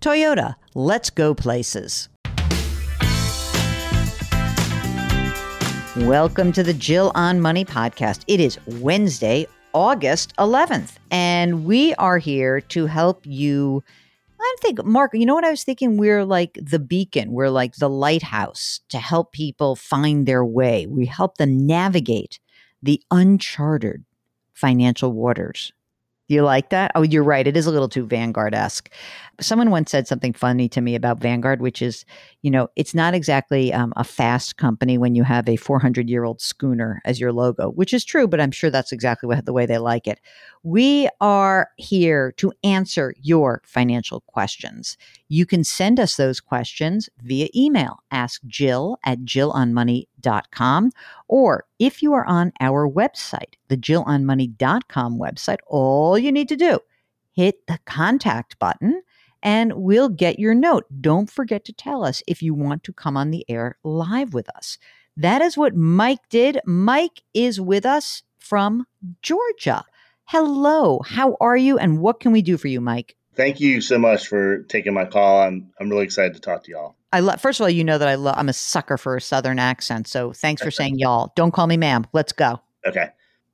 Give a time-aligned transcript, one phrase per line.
[0.00, 2.08] Toyota, let's go places.
[5.96, 8.22] Welcome to the Jill on Money podcast.
[8.28, 13.82] It is Wednesday, August 11th, and we are here to help you.
[14.40, 15.96] I think, Mark, you know what I was thinking?
[15.96, 20.86] We're like the beacon, we're like the lighthouse to help people find their way.
[20.86, 22.38] We help them navigate
[22.82, 24.04] the uncharted
[24.54, 25.72] financial waters.
[26.30, 26.92] You like that?
[26.94, 27.44] Oh, you're right.
[27.44, 28.88] It is a little too Vanguard esque.
[29.40, 32.04] Someone once said something funny to me about Vanguard, which is,
[32.42, 36.22] you know, it's not exactly um, a fast company when you have a 400 year
[36.22, 39.52] old schooner as your logo, which is true, but I'm sure that's exactly what, the
[39.52, 40.20] way they like it.
[40.62, 44.96] We are here to answer your financial questions.
[45.28, 48.04] You can send us those questions via email.
[48.12, 49.24] Ask Jill at
[50.20, 50.92] jillonmoney.com.
[51.28, 56.80] Or if you are on our website, the jillonmoney.com website, all you need to do,
[57.32, 59.02] hit the contact button
[59.42, 60.84] and we'll get your note.
[61.00, 64.48] Don't forget to tell us if you want to come on the air live with
[64.50, 64.78] us.
[65.16, 66.60] That is what Mike did.
[66.66, 68.86] Mike is with us from
[69.22, 69.84] Georgia.
[70.24, 73.16] Hello, how are you and what can we do for you, Mike?
[73.34, 75.40] Thank you so much for taking my call.
[75.40, 76.94] I'm I'm really excited to talk to y'all.
[77.12, 77.40] I love.
[77.40, 78.36] First of all, you know that I love.
[78.38, 80.06] I'm a sucker for a Southern accent.
[80.06, 81.32] So thanks for saying y'all.
[81.34, 82.06] Don't call me ma'am.
[82.12, 82.60] Let's go.
[82.86, 83.08] Okay.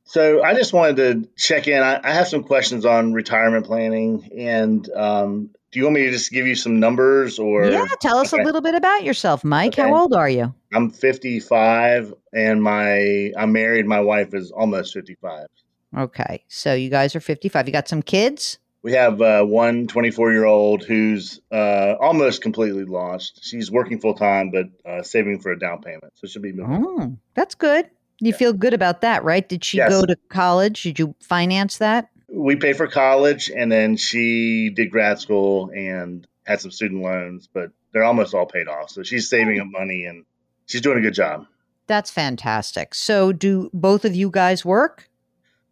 [0.05, 1.83] So I just wanted to check in.
[1.83, 6.11] I, I have some questions on retirement planning, and um, do you want me to
[6.13, 7.67] just give you some numbers or?
[7.67, 8.41] Yeah, tell us okay.
[8.41, 9.73] a little bit about yourself, Mike.
[9.73, 9.83] Okay.
[9.83, 10.55] How old are you?
[10.73, 13.87] I'm 55, and my I'm married.
[13.87, 15.49] My wife is almost 55.
[15.97, 16.45] Okay.
[16.47, 17.67] So you guys are 55.
[17.67, 18.59] You got some kids?
[18.87, 23.41] We have uh, one 24 year old who's uh, almost completely launched.
[23.43, 26.13] She's working full time, but uh, saving for a down payment.
[26.15, 26.85] So she'll be moving.
[26.87, 27.91] Oh, that's good.
[28.21, 28.37] You yeah.
[28.37, 29.49] feel good about that, right?
[29.49, 29.91] Did she yes.
[29.91, 30.85] go to college?
[30.85, 32.11] Did you finance that?
[32.29, 37.49] We paid for college, and then she did grad school and had some student loans,
[37.53, 38.91] but they're almost all paid off.
[38.91, 40.25] So she's saving up money and
[40.67, 41.45] she's doing a good job.
[41.89, 42.95] That's fantastic.
[42.95, 45.11] So, do both of you guys work?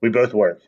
[0.01, 0.63] We both work.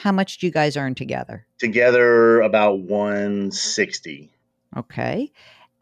[0.00, 1.46] How much do you guys earn together?
[1.58, 4.30] Together about 160.
[4.74, 5.30] Okay.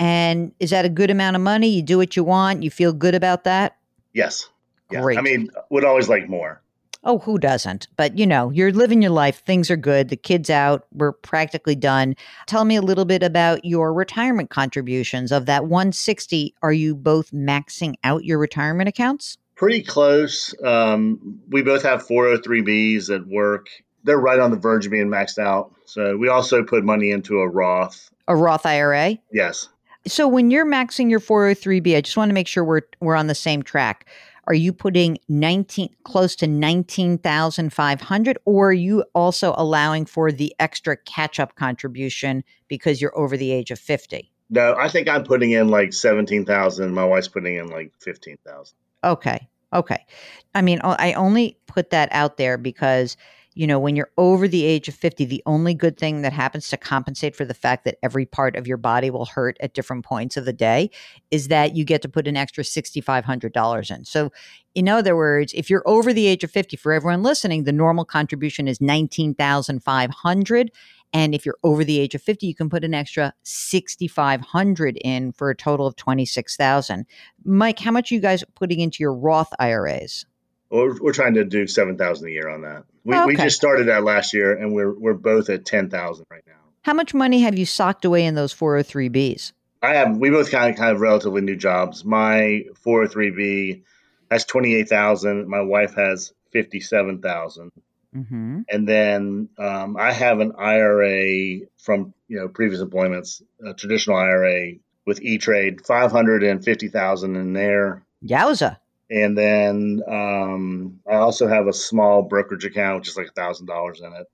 [0.01, 1.69] And is that a good amount of money?
[1.69, 3.77] You do what you want, you feel good about that?
[4.13, 4.49] Yes.
[4.91, 5.03] Yeah.
[5.03, 5.19] Great.
[5.19, 6.61] I mean, would always like more.
[7.05, 7.87] Oh, who doesn't?
[7.97, 9.45] But you know, you're living your life.
[9.45, 10.09] Things are good.
[10.09, 10.87] The kids out.
[10.93, 12.17] We're practically done.
[12.47, 15.31] Tell me a little bit about your retirement contributions.
[15.31, 19.39] Of that 160, are you both maxing out your retirement accounts?
[19.59, 20.55] pretty close.
[20.65, 23.69] Um, we both have 403bs at work.
[24.05, 25.73] They're right on the verge of being maxed out.
[25.85, 28.11] So we also put money into a Roth.
[28.27, 29.19] A Roth IRA?
[29.33, 29.69] Yes.
[30.07, 33.27] So when you're maxing your 403b, I just want to make sure we're we're on
[33.27, 34.07] the same track.
[34.47, 40.97] Are you putting 19 close to 19,500 or are you also allowing for the extra
[40.97, 44.33] catch-up contribution because you're over the age of 50?
[44.49, 46.95] No, I think I'm putting in like 17,000.
[46.95, 48.75] My wife's putting in like 15,000.
[49.05, 49.49] Okay.
[49.75, 50.07] Okay.
[50.55, 53.19] I mean, I only put that out there because,
[53.59, 56.69] you know, when you're over the age of 50, the only good thing that happens
[56.69, 60.05] to compensate for the fact that every part of your body will hurt at different
[60.05, 60.89] points of the day
[61.33, 64.05] is that you get to put an extra $6,500 in.
[64.05, 64.31] So,
[64.77, 68.05] in other words, if you're over the age of 50, for everyone listening, the normal
[68.05, 70.71] contribution is 19,500
[71.13, 75.33] And if you're over the age of 50, you can put an extra 6500 in
[75.33, 77.07] for a total of 26000
[77.45, 80.27] Mike, how much are you guys putting into your Roth IRAs?
[80.71, 82.85] We're, we're trying to do 7000 a year on that.
[83.05, 86.43] We, Oh, we just started that last year, and we're, we're both at 10000 right
[86.47, 86.53] now.
[86.83, 89.53] How much money have you socked away in those 403bs?
[89.83, 90.17] I have.
[90.17, 92.05] We both kind of kind of relatively new jobs.
[92.05, 93.83] My 403b
[94.31, 95.49] has twenty eight thousand.
[95.49, 97.71] My wife has fifty seven thousand,
[98.17, 98.61] Mm-hmm.
[98.71, 104.73] and then um, I have an IRA from you know previous employments, a traditional IRA
[105.07, 108.79] with E Trade, five hundred and fifty thousand in there, Yowza.
[109.11, 113.67] And then um, I also have a small brokerage account, which is like a thousand
[113.67, 114.27] dollars in it.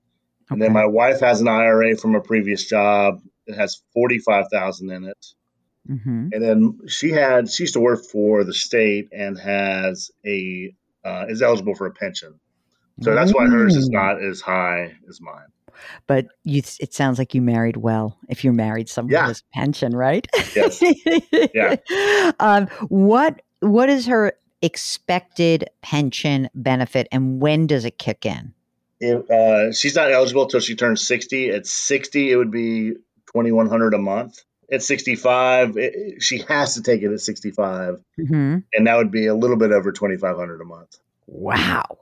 [0.49, 3.19] And then my wife has an IRA from a previous job.
[3.47, 5.25] It has forty five thousand in it.
[5.89, 6.27] Mm-hmm.
[6.33, 10.73] And then she had she used to work for the state and has a
[11.03, 12.39] uh, is eligible for a pension.
[13.01, 13.93] So that's why hers is Mm.
[13.93, 15.47] not as high as mine.
[16.07, 18.17] But you, it sounds like you married well.
[18.29, 19.27] If you're married someone Yeah.
[19.27, 20.25] with pension, right?
[20.55, 20.81] Yes.
[21.53, 21.75] Yeah.
[22.39, 24.33] Um, what What is her
[24.65, 28.53] expected pension benefit, and when does it kick in?
[28.99, 31.49] If, uh, she's not eligible until she turns sixty.
[31.49, 32.93] At sixty, it would be
[33.31, 34.43] twenty one hundred a month.
[34.71, 35.77] At sixty five,
[36.19, 38.57] she has to take it at sixty five, Mm-hmm.
[38.73, 40.97] and that would be a little bit over twenty five hundred a month.
[41.27, 41.99] Wow!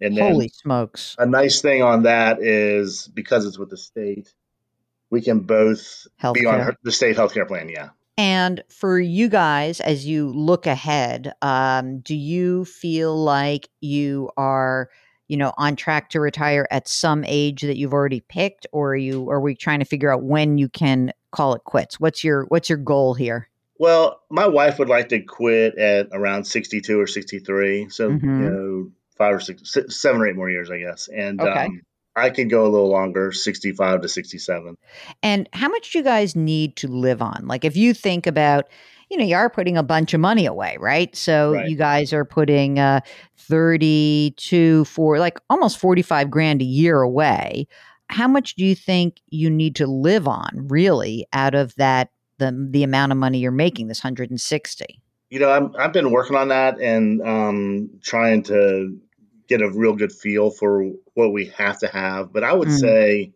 [0.00, 1.14] And then Holy smokes!
[1.18, 4.32] a nice thing on that is because it's with the state,
[5.10, 7.68] we can both be on her, the state healthcare plan.
[7.68, 7.90] Yeah.
[8.18, 14.90] And for you guys, as you look ahead, um, do you feel like you are,
[15.28, 18.96] you know, on track to retire at some age that you've already picked, or are
[18.96, 19.30] you?
[19.30, 21.98] Are we trying to figure out when you can call it quits?
[21.98, 23.48] What's your What's your goal here?
[23.78, 27.88] Well, my wife would like to quit at around 62 or 63.
[27.88, 28.38] So, Mhm.
[28.38, 31.08] you know, five or six, seven or eight more years, I guess.
[31.08, 31.64] And Okay.
[31.66, 31.82] um,
[32.14, 34.76] I can go a little longer, 65 to 67.
[35.22, 37.46] And how much do you guys need to live on?
[37.46, 38.68] Like, if you think about,
[39.08, 41.14] you know, you are putting a bunch of money away, right?
[41.16, 41.68] So Right.
[41.68, 43.00] you guys are putting uh,
[43.38, 47.66] 32 for like almost 45 grand a year away.
[48.08, 52.68] How much do you think you need to live on really out of that, the,
[52.70, 55.00] the amount of money you're making, this 160?
[55.30, 58.98] You know, I'm, I've been working on that and um, trying to
[59.58, 60.84] get a real good feel for
[61.14, 62.32] what we have to have.
[62.32, 62.80] But I would Mm.
[62.80, 63.32] say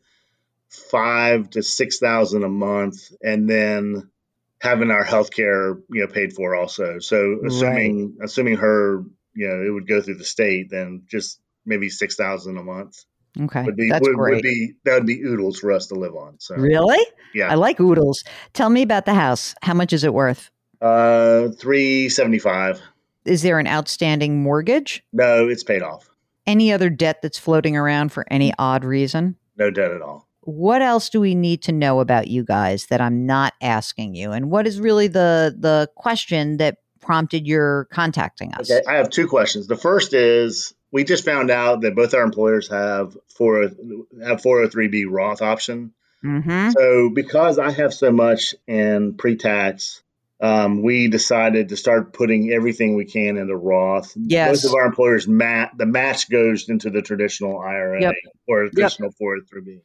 [0.90, 4.10] five to 6,000 a month and then
[4.60, 6.98] having our health care, you know, paid for also.
[6.98, 9.04] So assuming, assuming her,
[9.34, 12.96] you know, it would go through the state, then just maybe 6,000 a month.
[13.38, 13.64] Okay.
[13.64, 14.36] would be That's would, great.
[14.36, 16.36] would be that would be oodles for us to live on.
[16.40, 17.04] So really?
[17.34, 18.24] yeah, I like oodles.
[18.54, 19.54] Tell me about the house.
[19.60, 20.50] How much is it worth?
[20.80, 22.80] uh, three seventy five.
[23.26, 25.02] Is there an outstanding mortgage?
[25.12, 26.08] No, it's paid off.
[26.46, 29.36] any other debt that's floating around for any odd reason?
[29.56, 30.28] No debt at all.
[30.42, 34.30] What else do we need to know about you guys that I'm not asking you?
[34.30, 38.70] And what is really the the question that prompted your contacting us?
[38.70, 39.66] Okay, I have two questions.
[39.66, 43.68] The first is we just found out that both our employers have four
[44.22, 45.92] have four hundred three b Roth option.
[46.24, 46.70] Mm-hmm.
[46.70, 50.02] So because I have so much in pre tax.
[50.38, 54.12] Um, we decided to start putting everything we can into Roth.
[54.16, 54.62] Yes.
[54.62, 58.14] Both of our employers mat the match goes into the traditional IRA Yep.
[58.46, 59.80] or traditional 403b.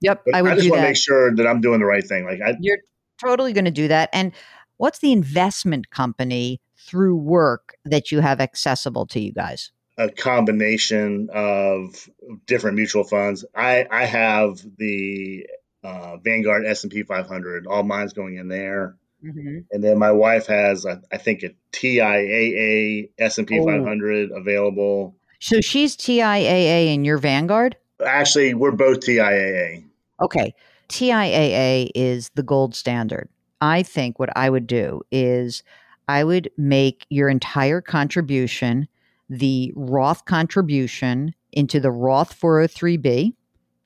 [0.00, 2.06] Yep, But I would just do want to make sure that I'm doing the right
[2.06, 2.24] thing.
[2.24, 2.78] Like I, You're
[3.20, 4.10] totally going to do that.
[4.12, 4.32] And
[4.76, 9.72] what's the investment company through work that you have accessible to you guys?
[9.98, 12.08] a combination of
[12.46, 13.44] different mutual funds.
[13.54, 15.46] I I have the
[15.82, 17.66] uh, Vanguard S and P 500.
[17.66, 19.58] All mine's going in there, Mm-hmm.
[19.72, 23.64] and then my wife has I, I think a TIAA S and P Oh.
[23.66, 25.16] 500 available.
[25.40, 27.76] So she's TIAA in your Vanguard?
[28.04, 29.84] Actually, we're both TIAA.
[30.20, 30.54] Okay.
[30.88, 33.28] TIAA is the gold standard.
[33.60, 35.62] I think what I would do is
[36.06, 38.88] I would make your entire contribution
[39.28, 43.34] the Roth contribution into the Roth 403b,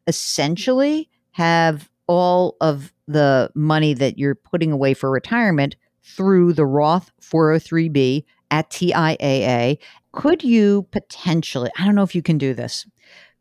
[0.07, 7.11] essentially have all of the money that you're putting away for retirement through the Roth
[7.21, 9.79] 403b at TIAA.
[10.13, 12.87] Could you potentially, I don't know if you can do this,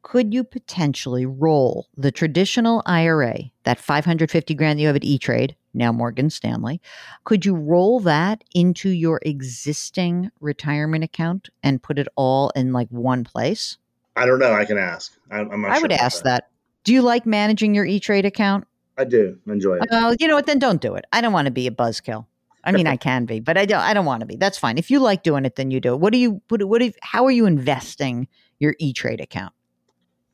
[0.03, 5.55] could you potentially roll the traditional IRA, that 550 grand you have at E Trade,
[5.73, 6.81] now Morgan Stanley,
[7.23, 12.89] could you roll that into your existing retirement account and put it all in like
[12.89, 13.77] one place?
[14.15, 14.53] I don't know.
[14.53, 15.15] I can ask.
[15.29, 16.49] I'm, I sure would ask that.
[16.83, 18.65] Do you like managing your E Trade account?
[18.97, 19.87] I do enjoy it.
[19.91, 20.45] Oh, you know what?
[20.45, 21.05] Then don't do it.
[21.11, 22.25] I don't want to be a buzzkill.
[22.63, 23.79] I mean, I can be, but I don't.
[23.79, 24.35] I don't want to be.
[24.35, 24.77] That's fine.
[24.77, 25.99] If you like doing it, then you do it.
[25.99, 26.41] What do you?
[26.49, 26.63] What?
[26.65, 26.81] What?
[26.81, 28.27] do- how are you investing
[28.59, 29.53] your E Trade account?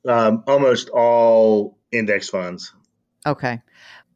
[0.06, 2.74] Um, almost all index funds.
[3.26, 3.62] Okay.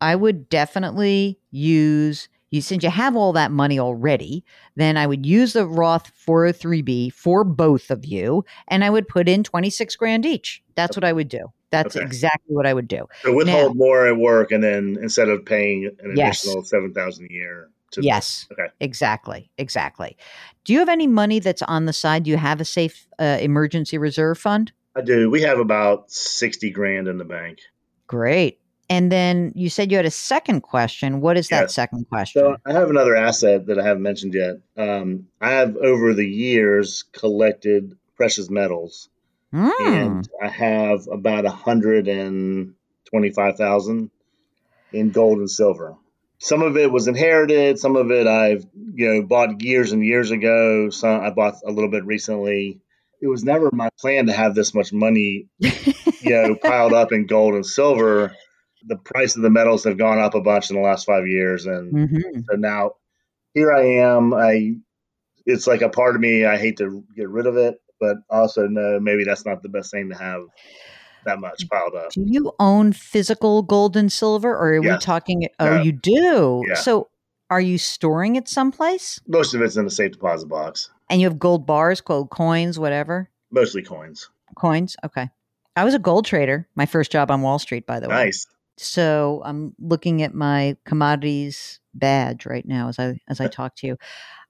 [0.01, 4.43] I would definitely use you since you have all that money already,
[4.75, 9.29] then I would use the Roth 403b for both of you and I would put
[9.29, 10.61] in 26 grand each.
[10.75, 11.51] That's what I would do.
[11.71, 12.05] That's okay.
[12.05, 13.07] exactly what I would do.
[13.23, 16.43] So withhold now, more at work and then instead of paying an yes.
[16.43, 18.47] additional 7000 a year to yes.
[18.51, 18.67] okay.
[18.79, 19.49] Exactly.
[19.57, 20.17] Exactly.
[20.65, 22.23] Do you have any money that's on the side?
[22.23, 24.71] Do you have a safe uh, emergency reserve fund?
[24.95, 25.29] I do.
[25.29, 27.59] We have about 60 grand in the bank.
[28.07, 28.59] Great.
[28.89, 31.21] And then you said you had a second question.
[31.21, 32.41] What is that second question?
[32.41, 34.55] So I have another asset that I haven't mentioned yet.
[34.75, 39.07] Um, I have over the years collected precious metals,
[39.53, 39.71] mm.
[39.79, 42.73] and I have about a hundred and
[43.09, 44.11] twenty-five thousand
[44.91, 45.95] in gold and silver.
[46.39, 47.79] Some of it was inherited.
[47.79, 50.89] Some of it I've you know bought years and years ago.
[50.89, 52.79] Some I bought a little bit recently.
[53.21, 55.73] It was never my plan to have this much money, you
[56.23, 58.35] know, piled up in gold and silver
[58.85, 61.65] the price of the metals have gone up a bunch in the last five years,
[61.65, 62.39] and mm-hmm.
[62.49, 62.93] so now
[63.53, 64.33] here I am.
[64.33, 64.75] I
[65.45, 66.45] it's like a part of me.
[66.45, 69.91] I hate to get rid of it, but also know maybe that's not the best
[69.91, 70.41] thing to have
[71.25, 72.11] that much piled up.
[72.11, 75.47] Do you own physical gold and silver, or are we talking?
[75.59, 75.81] Oh, no.
[75.81, 76.63] you do.
[76.67, 76.73] Yeah.
[76.73, 77.09] So,
[77.49, 79.19] are you storing it someplace?
[79.27, 80.89] Most of it's in a safe deposit box.
[81.09, 83.29] And you have gold bars, gold coins, whatever.
[83.51, 84.29] Mostly coins.
[84.55, 84.95] Coins.
[85.05, 85.29] Okay.
[85.75, 86.67] I was a gold trader.
[86.75, 88.15] My first job on Wall Street, by the way.
[88.15, 88.47] Nice.
[88.77, 93.87] So I'm looking at my commodities badge right now as I as I talk to
[93.87, 93.97] you.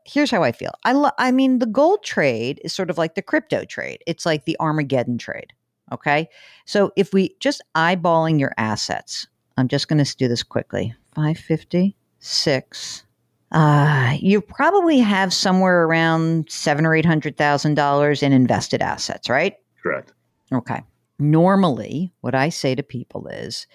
[0.05, 0.71] Here's how I feel.
[0.83, 4.03] I lo- I mean the gold trade is sort of like the crypto trade.
[4.07, 5.53] It's like the Armageddon trade.
[5.91, 6.27] Okay?
[6.65, 9.27] So if we just eyeballing your assets,
[9.57, 10.95] I'm just going to do this quickly.
[11.13, 13.05] 550, 6
[13.51, 19.29] uh, you probably have somewhere around seven or eight hundred thousand dollars in invested assets,
[19.29, 19.55] right?
[19.83, 20.13] Correct.
[20.53, 20.81] Okay.
[21.19, 23.67] Normally, what I say to people is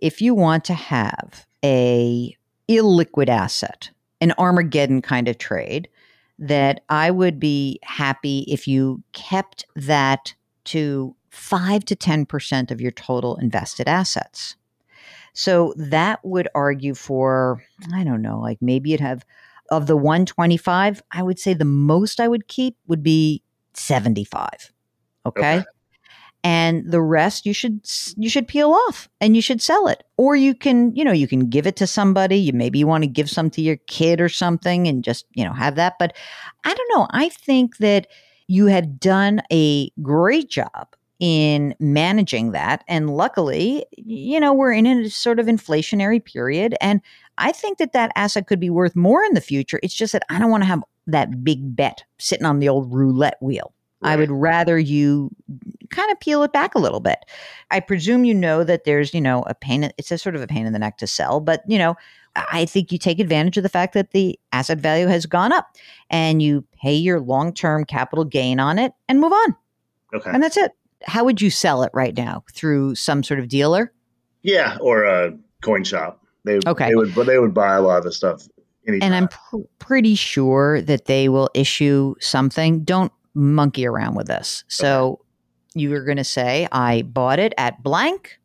[0.00, 2.36] if you want to have a
[2.68, 3.90] illiquid asset,
[4.20, 5.88] an Armageddon kind of trade,
[6.38, 10.34] that I would be happy if you kept that
[10.64, 14.56] to 5 to 10% of your total invested assets.
[15.32, 17.62] So that would argue for,
[17.94, 19.24] I don't know, like maybe you'd have
[19.70, 23.42] of the 125, I would say the most I would keep would be
[23.74, 24.72] 75.
[25.26, 25.58] Okay.
[25.58, 25.64] okay
[26.42, 27.80] and the rest you should
[28.16, 30.04] you should peel off and you should sell it.
[30.16, 32.36] Or you can you know you can give it to somebody.
[32.36, 35.44] You maybe you want to give some to your kid or something and just you
[35.44, 35.94] know have that.
[35.98, 36.16] But
[36.64, 37.06] i don't know.
[37.10, 38.06] I think that
[38.46, 42.84] you have done a great job in managing that.
[42.88, 46.74] And luckily you know we're in a sort of inflationary period.
[46.80, 47.00] And
[47.36, 49.80] i think that that asset could be worth more in the future.
[49.82, 52.92] It's just that i don't want to have that big bet sitting on the old
[52.92, 54.12] roulette wheel Right.
[54.12, 55.30] I would rather you
[55.90, 57.18] kind of peel it back a little bit.
[57.70, 60.46] I presume you know that there's, you know, a pain, it's a sort of a
[60.46, 61.96] pain in the neck to sell, but, you know,
[62.36, 65.76] I think you take advantage of the fact that the asset value has gone up
[66.10, 69.56] and you pay your long term capital gain on it and move on.
[70.14, 70.30] Okay.
[70.32, 70.72] And that's it.
[71.04, 72.44] How would you sell it right now?
[72.52, 73.92] Through some sort of dealer?
[74.42, 76.24] Yeah, or a coin shop.
[76.44, 76.88] They, okay.
[76.88, 78.46] they would, but they would buy a lot of the stuff.
[78.86, 79.06] Anytime.
[79.06, 82.84] And I'm pr- pretty sure that they will issue something.
[82.84, 84.64] Don't monkey around with this.
[84.68, 85.24] So okay
[85.74, 88.38] you were going to say, I bought it at blank,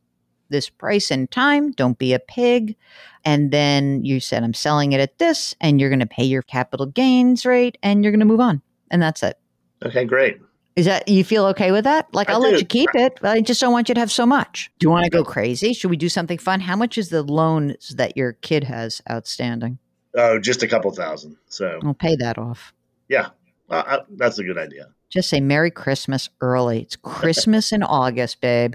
[0.49, 2.75] this price and time, don't be a pig.
[3.23, 6.43] And then you said, I'm selling it at this, and you're going to pay your
[6.43, 8.61] capital gains rate, and you're going to move on.
[8.91, 9.39] And that's it.
[9.83, 10.39] Okay, great.
[10.75, 12.13] Is that you feel okay with that?
[12.13, 14.25] Like, I'll let you keep it, but I just don't want you to have so
[14.25, 14.69] much.
[14.77, 15.73] Do you want to go crazy?
[15.73, 16.59] Should we do something fun?
[16.59, 19.79] How much is the loan that your kid has outstanding?
[20.17, 21.37] Oh, just a couple thousand.
[21.47, 22.73] So I'll pay that off.
[23.07, 23.29] Yeah,
[23.69, 24.87] uh, that's a good idea.
[25.09, 26.81] Just say Merry Christmas early.
[26.81, 28.73] It's Christmas in August, babe.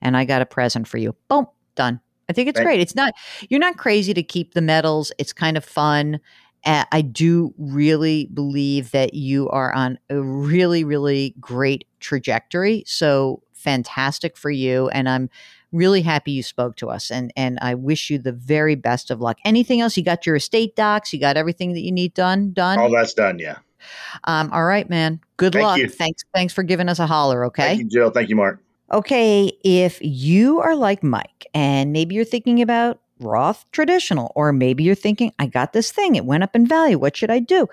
[0.00, 1.14] And I got a present for you.
[1.28, 2.00] Boom, done.
[2.28, 2.64] I think it's right.
[2.64, 2.80] great.
[2.80, 3.14] It's not,
[3.48, 5.12] you're not crazy to keep the metals.
[5.18, 6.20] It's kind of fun.
[6.64, 12.84] Uh, I do really believe that you are on a really, really great trajectory.
[12.86, 14.88] So fantastic for you.
[14.88, 15.28] And I'm
[15.72, 17.10] really happy you spoke to us.
[17.10, 19.38] And, and I wish you the very best of luck.
[19.44, 19.96] Anything else?
[19.96, 21.12] You got your estate docs?
[21.12, 22.52] You got everything that you need done?
[22.52, 22.78] Done?
[22.78, 23.38] All that's done.
[23.38, 23.58] Yeah.
[24.24, 25.20] Um, all right, man.
[25.36, 25.78] Good Thank luck.
[25.78, 25.88] You.
[25.88, 26.22] Thanks.
[26.34, 27.44] Thanks for giving us a holler.
[27.46, 27.62] Okay.
[27.62, 28.10] Thank you, Jill.
[28.10, 28.60] Thank you, Mark.
[28.92, 29.52] Okay.
[29.64, 34.94] If you are like Mike and maybe you're thinking about Roth traditional, or maybe you're
[34.94, 36.98] thinking, I got this thing, it went up in value.
[36.98, 37.68] What should I do?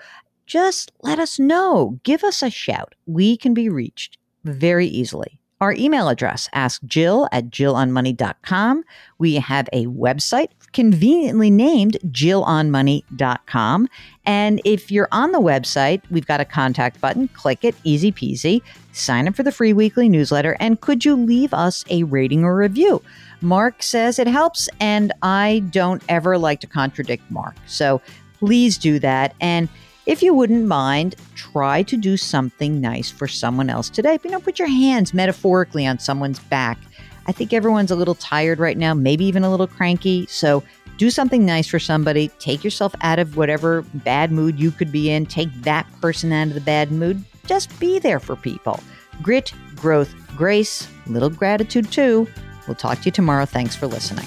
[0.46, 1.98] Just let us know.
[2.04, 2.94] Give us a shout.
[3.06, 5.39] We can be reached very easily.
[5.60, 8.82] Our email address, ask Jill at jillonmoney.com.
[9.18, 13.88] We have a website, conveniently named jillonmoney.com.
[14.24, 17.28] And if you're on the website, we've got a contact button.
[17.28, 18.62] Click it, easy peasy.
[18.92, 20.56] Sign up for the free weekly newsletter.
[20.60, 23.02] And could you leave us a rating or review?
[23.42, 27.56] Mark says it helps, and I don't ever like to contradict Mark.
[27.66, 28.00] So
[28.38, 29.34] please do that.
[29.40, 29.68] And
[30.06, 31.16] if you wouldn't mind,
[31.52, 34.18] try to do something nice for someone else today.
[34.22, 36.78] You know, put your hands metaphorically on someone's back.
[37.26, 40.26] I think everyone's a little tired right now, maybe even a little cranky.
[40.26, 40.62] So
[40.96, 42.28] do something nice for somebody.
[42.38, 45.26] Take yourself out of whatever bad mood you could be in.
[45.26, 47.24] Take that person out of the bad mood.
[47.46, 48.80] Just be there for people.
[49.22, 52.28] Grit, growth, grace, little gratitude too.
[52.66, 53.46] We'll talk to you tomorrow.
[53.46, 54.26] Thanks for listening.